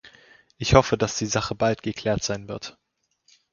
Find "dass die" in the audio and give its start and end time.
0.97-1.27